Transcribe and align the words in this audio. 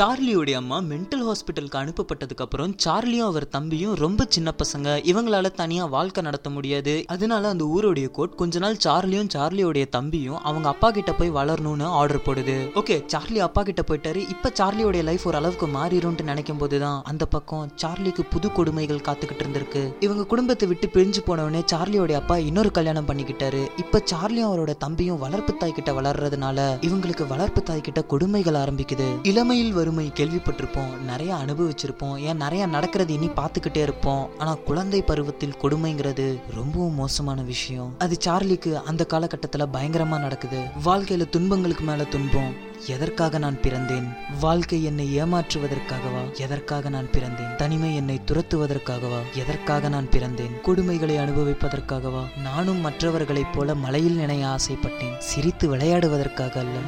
சார்லியோடைய 0.00 0.52
அம்மா 0.52 0.78
மென்டல் 0.78 1.24
ஹாஸ்பிட்டலுக்கு 1.28 1.78
அனுப்பப்பட்டதுக்கு 1.80 2.36
அப்புறம் 2.36 2.74
சார்லியும் 2.84 3.26
அவர் 3.30 3.48
தம்பியும் 3.48 3.94
ரொம்ப 3.94 4.26
சின்ன 4.28 4.54
பசங்க. 4.58 4.88
இவங்களால 5.10 5.50
தனியா 5.50 5.84
வாழ்க்கை 5.84 6.22
நடத்த 6.22 6.50
முடியாது. 6.50 7.04
அதனால 7.06 7.48
அந்த 7.48 7.64
ஊருடைய 7.64 8.10
கோட் 8.10 8.34
கொஞ்ச 8.34 8.58
நாள் 8.58 8.76
சார்லியும் 8.84 9.28
சார்லியோடைய 9.34 9.88
தம்பியும் 9.88 10.42
அவங்க 10.42 10.68
அப்பா 10.68 10.90
கிட்ட 10.90 11.12
போய் 11.12 11.30
வளரணும்னு 11.30 11.82
ஆர்டர் 11.82 12.22
போடுது. 12.24 12.56
ஓகே 12.74 13.06
சார்லி 13.06 13.38
அப்பா 13.38 13.62
கிட்ட 13.62 13.84
போயிட்டாரு. 13.86 14.16
இப்ப 14.16 14.52
சார்லியோடைய 14.60 15.02
லைஃப் 15.02 15.26
ஒரு 15.26 15.36
அளவுக்கு 15.36 15.66
மாறிடும்னு 15.66 16.22
நினைக்கும் 16.22 16.56
போதுதான் 16.56 17.02
அந்த 17.04 17.26
பக்கம் 17.26 17.72
சார்லிக்கு 17.82 18.20
புது 18.30 18.52
கொடுமைகள் 18.52 19.04
காத்துக்கிட்டு 19.08 19.44
இருந்திருக்கு. 19.44 19.92
இவங்க 20.00 20.26
குடும்பத்தை 20.26 20.68
விட்டு 20.68 20.86
பிரிஞ்சு 20.86 21.22
போனவனே 21.26 21.62
சார்லியோடைய 21.72 22.12
அப்பா 22.12 22.38
இன்னொரு 22.38 22.70
கல்யாணம் 22.70 23.06
பண்ணிக்கிட்டாரு. 23.06 23.68
இப்ப 23.76 24.02
சார்லியும் 24.12 24.50
அவரோட 24.50 24.76
தம்பியும் 24.76 25.18
வளர்ப்பு 25.18 25.56
தாய் 25.56 25.72
கிட்ட 25.72 25.92
வளர்றதுனால 26.00 26.58
இவங்களுக்கு 26.88 27.26
வளர்ப்பு 27.26 27.62
தாய் 27.62 27.80
கிட்ட 27.80 28.02
கொடுமைகள் 28.02 28.54
ஆரம்பிக்குது. 28.54 29.10
இளமையில் 29.22 29.72
வரும் 29.72 29.88
பெருமை 29.90 30.12
கேள்விப்பட்டிருப்போம் 30.16 31.00
நிறைய 31.00 31.34
அனுபவிச்சிருப்போம் 31.34 32.18
ஏன் 32.18 32.36
நிறைய 32.36 32.66
நடக்கிறது 32.66 33.12
இனி 33.12 33.28
பார்த்துக்கிட்டே 33.28 33.76
இருப்போம். 33.76 34.30
ஆனா 34.38 34.54
குழந்தை 34.54 35.02
பருவத்தில் 35.02 35.54
கொடுமைங்கிறது 35.62 36.40
ரொம்பவும் 36.54 36.94
மோசமான 36.94 37.42
விஷயம். 37.42 37.94
அது 37.98 38.16
சார்லிக்கு 38.24 38.72
அந்த 38.72 39.04
காலகட்டத்தில் 39.04 39.66
பயங்கரமா 39.66 40.18
நடக்குது. 40.18 40.60
வாழ்க்கையில 40.84 41.28
துன்பங்களுக்கு 41.28 41.84
மேல 41.84 42.04
துன்பம். 42.04 42.68
எதற்காக 42.86 43.38
நான் 43.38 43.58
பிறந்தேன்? 43.62 44.16
வாழ்க்கை 44.40 44.84
என்னை 44.84 45.22
ஏமாற்றுவதற்காகவா? 45.22 46.38
எதற்காக 46.38 46.88
நான் 46.88 47.08
பிறந்தேன்? 47.12 47.54
தனிமை 47.54 47.96
என்னை 47.96 48.20
துரத்துவதற்காகவா? 48.26 49.20
எதற்காக 49.34 49.88
நான் 49.88 50.08
பிறந்தேன்? 50.08 50.60
கொடுமைகளை 50.64 51.16
அனுபவிப்பதற்காகவா? 51.16 52.40
நானும் 52.40 52.80
மற்றவர்களைப் 52.80 53.52
போல 53.52 53.74
மலையில் 53.74 54.16
நினைய 54.16 54.46
ஆசைப்பட்டேன். 54.46 55.18
சிரித்து 55.18 55.76
விளையாடுவதற்காக 55.76 56.58
அல்ல. 56.58 56.78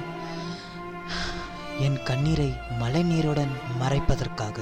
என் 1.79 2.03
கண்ணீரை 2.03 2.53
மழை 2.79 3.03
நீருடன் 3.03 3.51
மறைப்பதற்காக. 3.81 4.61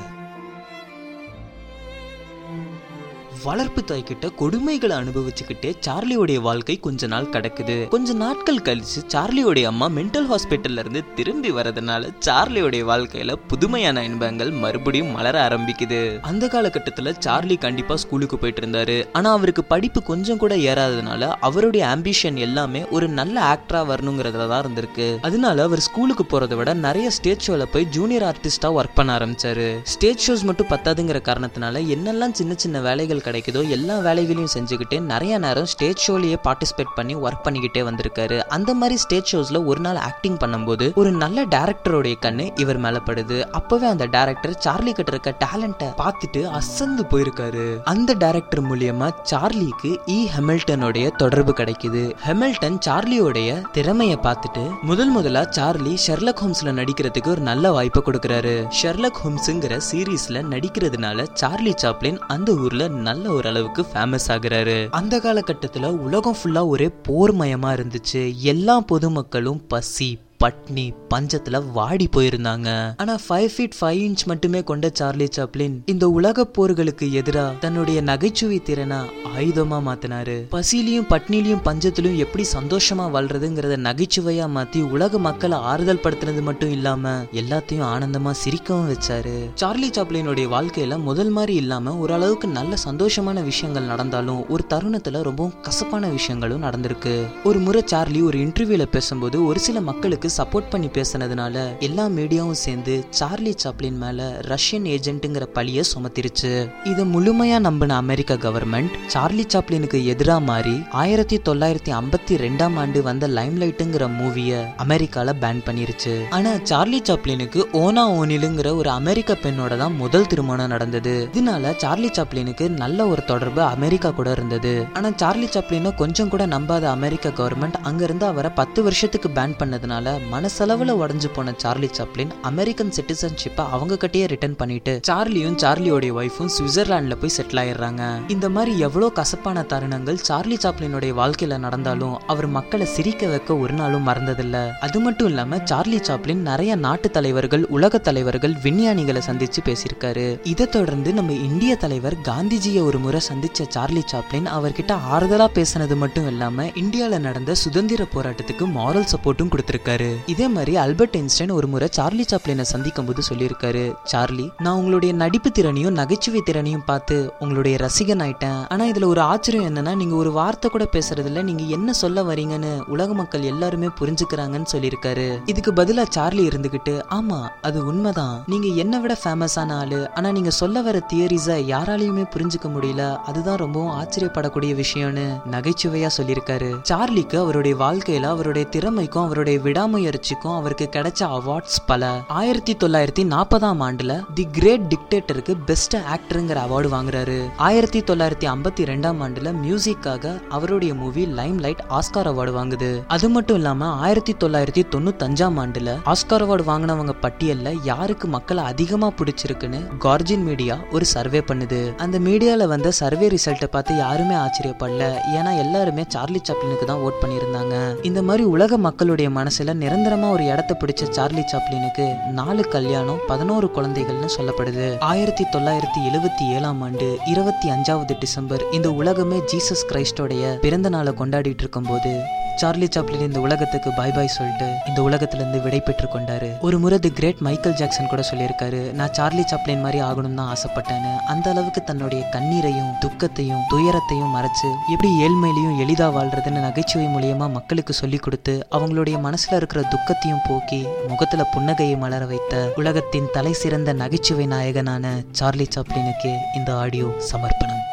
வளர்ப்பு 3.44 3.82
தாய்கிட்ட 3.86 4.28
கொடுமைகளை 4.38 4.94
அனுபவிச்சுக்கிட்டே 5.00 5.70
சார்லியோடைய 5.86 6.38
வாழ்க்கை 6.40 6.76
கொஞ்ச 6.80 7.06
நாள் 7.06 7.28
கிடக்குது. 7.30 7.88
கொஞ்ச 7.88 8.12
நாட்கள் 8.12 8.56
கழிச்சு 8.56 9.00
சார்லியோடைய 9.08 9.62
அம்மா 9.62 9.86
மென்டல் 9.86 10.26
ஹாஸ்பிட்டல்ல 10.30 10.78
இருந்து 10.78 11.14
திரும்பி 11.14 11.50
வரதுனால 11.50 12.08
சார்லியோடைய 12.26 12.82
வாழ்க்கையில 12.90 13.36
புதுமையான 13.46 14.04
இன்பங்கள் 14.04 14.50
மறுபடியும் 14.50 15.10
மலர 15.10 15.48
ஆரம்பிக்குது. 15.48 16.20
அந்த 16.20 16.46
காலகட்டத்துல 16.46 17.14
சார்லி 17.18 17.56
கண்டிப்பா 17.56 17.96
ஸ்கூலுக்கு 17.96 18.38
போயிட்டு 18.38 18.66
இருந்தாரு. 18.66 19.08
ஆனா 19.12 19.32
அவருக்கு 19.32 19.64
படிப்பு 19.64 20.02
கொஞ்சம் 20.02 20.38
கூட 20.38 20.56
ஏறாததுனால 20.56 21.28
அவருடைய 21.40 21.86
ஆம்பிஷன் 21.86 22.34
எல்லாமே 22.34 22.88
ஒரு 22.88 23.08
நல்ல 23.08 23.40
ஆக்டரா 23.52 23.82
வரணுங்கிறதுல 23.92 24.48
தான் 24.48 24.64
இருந்திருக்கு. 24.64 25.18
அதனால 25.20 25.62
அவர் 25.62 25.80
ஸ்கூலுக்கு 25.80 26.26
போறதை 26.30 26.54
விட 26.54 26.74
நிறைய 26.74 27.10
ஸ்டேஜ் 27.10 27.50
ஷோல 27.50 27.64
போய் 27.72 27.84
ஜூனியர் 27.84 28.28
ஆர்டிஸ்டா 28.32 28.70
ஒர்க் 28.80 28.94
பண்ண 28.94 29.18
ஆரம்பிச்சாரு. 29.18 29.78
ஸ்டேஜ் 29.82 30.30
ஷோஸ் 30.30 30.42
மட்டும் 30.42 30.66
பத்தாதுங்கிற 30.66 31.20
காரணத்தினால 31.30 31.84
என்னெல்லாம் 31.96 32.32
சின்ன 32.32 32.54
சின்ன 32.56 32.80
வேலைகள் 32.80 33.28
கிடைக்குதோ 33.30 33.64
எல்லா 33.78 33.98
வேலைகளையும் 34.08 34.54
செஞ்சுக்கிட்டு 34.56 34.96
நிறைய 35.12 35.34
நேரம் 35.46 35.68
ஸ்டேஜ் 35.72 36.04
ஷோலயே 36.06 36.36
பார்ட்டிசிபேட் 36.46 36.94
பண்ணி 36.98 37.16
ஒர்க் 37.26 37.44
பண்ணிக்கிட்டே 37.46 37.82
வந்திருக்காரு. 37.88 38.38
அந்த 38.56 38.70
மாதிரி 38.80 38.96
ஸ்டேஜ் 39.04 39.30
ஷோஸ்ல 39.32 39.58
ஒரு 39.70 39.80
நாள் 39.80 39.98
ஆக்டிங் 40.08 40.38
பண்ணும்போது 40.42 40.86
ஒரு 41.00 41.10
நல்ல 41.22 41.44
டேரக்டருடைய 41.54 42.16
கண்ணு 42.24 42.46
இவர் 42.62 42.80
மேல 42.84 42.98
படுது. 43.08 43.38
அப்பவே 43.58 43.86
அந்த 43.86 44.06
டேரக்டர் 44.16 44.54
சார்லி 44.64 44.92
கிட்ட 44.92 45.12
இருக்க 45.14 45.30
டேலண்ட்டை 45.44 45.88
பார்த்துட்டு 46.02 46.40
அசந்து 46.58 47.04
போயிருக்காரு. 47.12 47.64
அந்த 47.92 48.16
டேரக்டர் 48.24 48.62
மூலியமா 48.70 49.08
சார்லிக்கு 49.30 49.90
e. 49.90 50.16
இ 50.16 50.18
ஹெமில்டனுடைய 50.34 51.06
தொடர்பு 51.22 51.54
கிடைக்குது. 51.60 52.02
ஹெமில்டன் 52.26 52.78
சார்லியோடைய 52.86 53.50
திறமைய 53.76 54.14
பார்த்துட்டு 54.26 54.64
முதல் 54.90 55.12
முதலா 55.16 55.42
சார்லி 55.58 55.94
ஷெர்லக் 56.06 56.42
ஹோம்ஸ்ல 56.42 56.72
நடிக்கிறதுக்கு 56.80 57.32
ஒரு 57.34 57.44
நல்ல 57.50 57.72
வாய்ப்பை 57.76 58.02
கொடுக்கறாரு. 58.06 58.54
ஷெர்லக் 58.80 59.20
ஹோம்ஸ்ங்கிற 59.24 59.80
சீரீஸ்ல 59.90 60.44
நடிக்கிறதுனால 60.52 61.26
சார்லி 61.40 61.74
சாப்ளின் 61.82 62.20
அந்த 62.34 62.50
ஊர்ல 62.64 62.88
நல்ல 63.08 63.19
ஒரு 63.28 63.48
அளவுக்கு 63.48 63.86
ஃபேமஸ் 63.94 64.28
ஆகுறாரு. 64.28 64.88
அந்த 64.90 65.18
காலகட்டத்துல 65.18 65.86
உலகம் 65.86 66.36
ஃபுல்லா 66.42 66.66
ஒரே 66.66 66.90
போர்மயமா 67.08 67.74
இருந்துச்சு. 67.74 68.36
எல்லா 68.36 68.80
பொதுமக்களும் 68.80 69.66
பசி 69.66 70.18
பட்னி 70.44 70.92
பஞ்சத்துல 71.14 71.72
வாடி 71.72 72.08
போயிருந்தாங்க. 72.16 72.94
ஆனா 72.96 73.18
ஃபைவ் 73.28 73.48
ஃபீட் 73.56 73.76
ஃபைவ் 73.80 73.98
இன்ச் 74.06 74.24
மட்டுமே 74.24 74.64
கொண்ட 74.64 74.90
சார்லி 74.92 75.28
சாப்ளின் 75.36 75.74
இந்த 75.86 76.08
உலக 76.08 76.50
போர்களுக்கு 76.58 77.10
எதிராக 77.10 77.54
தன்னுடைய 77.60 78.00
நகைச்சுவை 78.00 78.62
திறனா 78.64 79.00
ஆயுதமா 79.38 79.78
மாத்தினாரு. 79.88 80.36
பசிலையும் 80.50 81.08
பட்னிலையும் 81.10 81.62
பஞ்சத்திலும் 81.64 82.16
எப்படி 82.16 82.44
சந்தோஷமா 82.52 83.06
வாழ்றதுங்கிறத 83.16 83.76
நகைச்சுவையா 83.88 84.46
மாத்தி 84.56 84.82
உலக 84.90 85.18
மக்களை 85.18 85.58
ஆறுதல் 85.58 86.00
படுத்துனது 86.02 86.42
மட்டும் 86.42 86.70
இல்லாம 86.70 87.22
எல்லாத்தையும் 87.32 87.86
ஆனந்தமா 87.90 88.34
சிரிக்கவும் 88.44 88.88
வச்சாரு. 88.92 89.50
சார்லி 89.54 89.90
சாப்ளினுடைய 89.90 90.48
வாழ்க்கையில 90.56 91.02
முதல் 91.02 91.28
மாதிரி 91.28 91.54
இல்லாம 91.54 91.96
ஓரளவுக்கு 91.96 92.48
நல்ல 92.48 92.74
சந்தோஷமான 92.84 93.44
விஷயங்கள் 93.44 93.82
நடந்தாலும் 93.82 94.48
ஒரு 94.48 94.64
தருணத்துல 94.70 95.22
ரொம்பவும் 95.22 95.60
கசப்பான 95.62 96.08
விஷயங்களும் 96.08 96.62
நடந்திருக்கு. 96.62 97.26
ஒரு 97.44 97.58
முறை 97.58 97.82
சார்லி 97.84 98.22
ஒரு 98.22 98.38
இன்டர்வியூல 98.38 98.82
பேசும்போது 98.82 99.46
ஒரு 99.46 99.60
சில 99.60 99.80
மக்களுக்கு 99.80 100.28
சப்போர்ட் 100.36 100.70
பண்ணி 100.70 100.88
பேசினதுனால 100.96 101.56
எல்லா 101.78 102.06
மீடியாவும் 102.06 102.60
சேர்ந்து 102.64 102.94
சார்லி 103.10 103.54
சாப்ளின் 103.64 103.98
மேல 104.02 104.28
ரஷ்யன் 104.48 104.86
ஏஜென்ட்டுங்கிற 104.94 105.46
பழிய 105.56 105.80
சுமத்திருச்சு. 105.92 106.52
இதை 106.84 107.04
முழுமையா 107.14 107.58
நம்பின 107.58 107.96
அமெரிக்க 107.96 108.34
கவர்மெண்ட் 108.34 108.92
சார்லி 109.06 109.44
சாப்ளினுக்கு 109.54 109.98
எதிரா 110.14 110.36
மாறி 110.42 110.76
ஆயிரத்தி 110.90 111.36
தொள்ளாயிரத்தி 111.48 111.92
ஐம்பத்தி 112.00 112.36
ரெண்டாம் 112.44 112.76
ஆண்டு 112.76 113.02
வந்த 113.02 113.28
லைம்லைட்டுங்கிற 113.28 114.06
மூவிய 114.18 114.60
அமெரிக்கால 114.76 115.34
பேன் 115.42 115.62
பண்ணிருச்சு. 115.66 116.14
ஆனா 116.30 116.52
சார்லி 116.62 117.02
சாப்ளினுக்கு 117.08 117.62
ஓனா 117.82 118.04
ஓனிலுங்கிற 118.20 118.76
ஒரு 118.76 118.90
அமெரிக்க 118.90 119.36
பெண்ணோட 119.42 119.76
தான் 119.76 119.94
முதல் 119.94 120.26
திருமணம் 120.26 120.72
நடந்தது. 120.74 121.28
இதனால 121.32 121.74
சார்லி 121.76 122.10
சாப்ளினுக்கு 122.18 122.68
நல்ல 122.82 123.06
ஒரு 123.06 123.24
தொடர்பு 123.24 123.62
அமெரிக்கா 123.62 124.10
கூட 124.10 124.30
இருந்தது. 124.30 124.74
ஆனா 124.92 125.10
சார்லி 125.16 125.46
சாப்ளினை 125.46 125.94
கொஞ்சம் 125.94 126.28
கூட 126.28 126.46
நம்பாத 126.46 126.84
அமெரிக்க 126.96 127.28
கவர்மெண்ட் 127.28 127.78
அங்க 127.82 128.04
இருந்து 128.04 128.26
அவரை 128.26 128.50
பத்து 128.54 128.82
வருஷத்துக்கு 128.82 129.28
பேன் 129.28 129.58
பண்ணதுனால 129.58 130.14
மனசளவுல 130.32 130.94
உடஞ்சு 131.02 131.28
போன 131.34 131.54
சார்லி 131.56 131.88
சாப்ளின் 131.98 132.32
அமெரிக்கன் 132.42 132.92
சிட்டிசன்ஷிப்பை 132.96 133.64
அவங்க 133.76 133.94
கிட்டயே 133.94 134.26
ரிட்டர்ன் 134.26 134.56
பண்ணிட்டு 134.56 135.00
சார்லியும் 135.08 135.56
சார்லியோடைய 135.62 136.12
ஒய்ஃபும் 136.20 136.52
சுவிட்சர்லாந்துல 136.56 137.16
போய் 137.22 137.34
செட்டில் 137.36 137.60
ஆயிடுறாங்க. 137.62 138.02
இந்த 138.28 138.48
மாதிரி 138.48 138.78
எவ்வளோ 138.78 139.08
கசப்பான 139.18 139.64
தருணங்கள் 139.72 140.20
சார்லி 140.28 140.58
சாப்ளினுடைய 140.64 141.14
வாழ்க்கையில 141.20 141.58
நடந்தாலும் 141.58 142.16
அவர் 142.26 142.48
மக்களை 142.56 142.86
சிரிக்க 142.96 143.26
வைக்க 143.26 143.56
ஒரு 143.56 143.72
நாளும் 143.72 144.06
மறந்ததில்ல. 144.08 144.56
அது 144.80 145.00
மட்டும் 145.00 145.28
இல்லாம 145.28 145.60
சார்லி 145.64 146.00
சாப்ளின் 146.08 146.42
நிறைய 146.50 146.74
நாட்டு 146.86 147.10
தலைவர்கள் 147.10 147.66
உலக 147.68 147.98
தலைவர்கள் 147.98 148.56
விஞ்ஞானிகளை 148.64 149.22
சந்திச்சு 149.28 149.62
பேசியிருக்காரு. 149.68 150.26
இதை 150.44 150.68
தொடர்ந்து 150.68 151.12
நம்ம 151.12 151.32
இந்திய 151.48 151.76
தலைவர் 151.76 152.18
காந்திஜியை 152.30 152.82
ஒரு 152.82 152.98
முறை 152.98 153.20
சந்திச்ச 153.28 153.68
சார்லி 153.68 154.04
சாப்ளின் 154.12 154.48
அவர்கிட்ட 154.56 154.92
ஆறுதலா 155.14 155.48
பேசினது 155.58 155.96
மட்டும் 155.96 156.26
இல்லாம 156.26 156.68
இந்தியாவில் 156.74 157.26
நடந்த 157.28 157.54
சுதந்திர 157.64 158.06
போராட்டத்துக்கு 158.14 158.66
மாரல் 158.78 159.10
சப்போர்ட்டும் 159.12 159.52
கொடுத்திருக்காரு. 159.52 160.09
இதே 160.26 160.48
மாதிரி 160.48 160.76
அல்பர்ட் 160.76 161.16
ஐன்ஸ்டைன் 161.20 161.52
ஒரு 161.52 161.66
முறை 161.66 161.88
சார்லி 161.90 162.24
சாப்ளினை 162.30 162.60
சந்திக்கும் 162.60 163.04
போது 163.04 163.22
சொல்லியிருக்காரு 163.28 163.94
சார்லி 164.04 164.50
நான் 164.58 164.76
உங்களுடைய 164.76 165.14
நடிப்பு 165.14 165.50
திறனையும் 165.50 165.92
நகைச்சுவை 165.92 166.40
திறனையும் 166.44 166.84
பார்த்து 166.84 167.32
உங்களுடைய 167.38 167.78
ரசிகன் 167.80 168.22
ஆயிட்டேன். 168.26 168.60
ஆனா 168.68 168.84
இதுல 168.84 169.04
ஒரு 169.04 169.20
ஆச்சரியம் 169.20 169.68
என்னன்னா 169.70 169.94
நீங்க 169.96 170.14
ஒரு 170.14 170.32
வார்த்தை 170.32 170.70
கூட 170.70 170.86
பேசுறதுல 170.92 171.42
நீங்க 171.42 171.62
என்ன 171.62 171.92
சொல்ல 171.92 172.22
வரீங்கன்னு 172.22 172.80
உலக 172.86 173.14
மக்கள் 173.14 173.42
எல்லாருமே 173.42 173.88
புரிஞ்சுக்கிறாங்கன்னு 174.00 174.70
சொல்லியிருக்காரு. 174.72 175.26
இதுக்கு 175.46 175.72
பதிலா 175.72 176.04
சார்லி 176.08 176.48
இருந்துகிட்டு 176.48 176.94
ஆமா 177.10 177.38
அது 177.62 177.86
உண்மைதான். 177.86 178.42
நீங்க 178.46 178.66
என்ன 178.66 179.00
விட 179.00 179.16
ஃபேமஸான 179.24 179.72
ஆளு. 179.72 180.10
ஆனா 180.14 180.32
நீங்க 180.32 180.50
சொல்ல 180.50 180.80
வர 180.80 180.98
தியரிஸை 181.14 181.56
யாராலையுமே 181.72 182.24
புரிஞ்சுக்க 182.36 182.68
முடியல. 182.74 183.16
அதுதான் 183.16 183.56
ரொம்பவும் 183.56 183.94
ஆச்சரியப்படக்கூடிய 184.00 184.72
விஷயம்னு 184.82 185.26
நகைச்சுவையா 185.50 186.10
சொல்லியிருக்காரு. 186.16 186.70
சார்லிக்கு 186.88 187.36
அவருடைய 187.36 187.76
வாழ்க்கையில 187.76 188.22
அவருடைய 188.22 188.68
திறமைக்கும் 188.70 189.24
அவருடைய 189.24 189.60
முன்முயற்சிக்கும் 190.00 190.54
அவருக்கு 190.54 190.88
கிடைச்ச 190.92 191.20
அவார்ட்ஸ் 191.36 191.78
பல. 191.86 192.10
ஆயிரத்தி 192.28 192.72
தொள்ளாயிரத்தி 192.74 193.22
நாற்பதாம் 193.32 193.80
ஆண்டுல 193.86 194.12
தி 194.34 194.44
கிரேட் 194.52 194.84
டிக்டேட்டருக்கு 194.92 195.56
பெஸ்ட் 195.66 195.96
ஆக்டருங்கிற 195.96 196.58
அவார்டு 196.66 196.88
வாங்குறாரு. 196.94 197.36
ஆயிரத்தி 197.56 198.00
தொள்ளாயிரத்தி 198.00 198.46
ஐம்பத்தி 198.52 198.84
ரெண்டாம் 198.90 199.18
ஆண்டுல 199.26 199.52
மியூசிக்காக 199.64 200.32
அவருடைய 200.48 200.94
movie 200.94 201.26
Lime 201.26 201.58
light 201.58 201.82
Oscar 201.98 202.30
award 202.32 202.54
வாங்குது. 202.58 202.90
அது 203.06 203.28
மட்டும் 203.28 203.56
இல்லாம 203.56 203.90
ஆயிரத்தி 204.06 204.34
தொள்ளாயிரத்தி 204.44 204.84
தொண்ணூத்தஞ்சாம் 204.94 205.58
ஆண்டுல 205.64 205.96
ஆஸ்கார் 206.14 206.44
அவார்டு 206.46 206.66
வாங்கினவங்க 206.70 207.16
பட்டியல்ல 207.26 207.74
யாருக்கு 207.84 208.28
மக்களை 208.28 208.64
அதிகமா 208.64 209.10
பிடிச்சிருக்குன்னு 209.20 209.82
கார்ஜின் 210.06 210.46
மீடியா 210.48 210.76
ஒரு 210.92 211.04
சர்வே 211.04 211.42
பண்ணுது. 211.52 211.96
அந்த 211.96 212.18
மீடியால 212.18 212.66
வந்த 212.66 212.90
சர்வே 212.90 213.28
ரிசல்ட்டை 213.28 213.70
பார்த்து 213.76 213.96
யாருமே 213.96 214.34
ஆச்சரியப்படல. 214.44 215.04
ஏன்னா 215.36 215.58
எல்லாருமே 215.58 216.04
சார்லி 216.08 216.40
சாப்ளினுக்கு 216.48 216.84
தான் 216.84 217.04
ஓட் 217.06 217.20
பண்ணியிருந்தாங்க. 217.22 217.76
இந்த 218.02 218.22
மாதிரி 218.22 218.44
உலக 218.44 218.78
மக்களுடைய 218.78 219.30
மனசுல 219.30 219.74
நிரந்தரமா 219.82 220.30
ஒரு 220.30 220.44
இடத்த 220.44 220.76
பிடிச்ச 220.80 221.10
சார்லி 221.10 221.42
சாப்ளினுக்கு 221.52 222.06
நாலு 222.30 222.62
கல்யாணம் 222.68 223.20
பதினோரு 223.26 223.70
குழந்தைகள்னு 223.76 224.28
சொல்லப்படுது. 224.38 224.98
ஆயிரத்தி 224.98 225.44
தொள்ளாயிரத்தி 225.52 226.00
எழுவத்தி 226.10 226.44
ஏழாம் 226.54 226.82
ஆண்டு 226.82 227.18
இருபத்தி 227.26 227.68
அஞ்சாவது 227.68 228.16
டிசம்பர் 228.18 228.64
இந்த 228.70 228.90
உலகமே 228.90 229.38
ஜீசஸ் 229.52 229.86
கிரைஸ்டோடைய 229.88 230.44
பிறந்த 230.58 230.88
நாளை 230.88 231.12
கொண்டாடிட்டு 231.12 231.64
இருக்கும்போது 231.66 232.12
சார்லி 232.60 232.86
சாப்ளின் 232.94 233.24
இந்த 233.26 233.40
உலகத்துக்கு 233.46 233.90
பாய் 233.98 234.12
பாய் 234.14 234.32
சொல்லிட்டு 234.36 234.66
இந்த 234.88 235.00
உலகத்திலிருந்து 235.08 235.58
விடை 235.64 235.80
பெற்று 235.86 236.06
கொண்டாரு. 236.14 236.48
ஒரு 236.66 236.76
முறை 236.82 236.96
தி 237.04 237.10
கிரேட் 237.18 237.40
மைக்கேல் 237.46 237.76
ஜாக்சன் 237.80 238.10
கூட 238.12 238.22
சொல்லியிருக்காரு 238.30 238.80
நான் 238.98 239.12
சார்லி 239.18 239.44
சாப்ளின் 239.52 239.84
மாதிரி 239.84 239.98
ஆகணும் 240.08 240.38
தான் 240.40 240.50
ஆசைப்பட்டேன்னு. 240.54 241.12
அந்த 241.32 241.46
அளவுக்கு 241.52 241.82
தன்னுடைய 241.90 242.22
கண்ணீரையும் 242.34 242.90
துக்கத்தையும் 243.04 243.62
துயரத்தையும் 243.72 244.34
மறைச்சு 244.36 244.68
எப்படி 244.94 245.10
ஏழ்மையிலையும் 245.26 245.78
எளிதா 245.84 246.08
வாழ்றதுன்னு 246.16 246.66
நகைச்சுவை 246.66 247.06
மூலியமா 247.14 247.48
மக்களுக்கு 247.58 247.94
சொல்லி 248.00 248.20
கொடுத்து 248.26 248.54
அவங்களுடைய 248.78 249.18
மனசுல 249.26 249.60
இருக்கிற 249.60 249.82
துக்கத்தையும் 249.94 250.44
போக்கி 250.48 250.80
முகத்துல 251.12 251.48
புன்னகையை 251.54 251.96
மலர 252.04 252.24
வைத்த 252.32 252.62
உலகத்தின் 252.82 253.32
தலை 253.36 253.54
சிறந்த 253.62 253.92
நகைச்சுவை 254.02 254.46
நாயகனான 254.54 255.14
சார்லி 255.40 255.68
சாப்ளினுக்கு 255.76 256.34
இந்த 256.60 256.72
ஆடியோ 256.84 257.08
சமர்ப்பணம். 257.32 257.84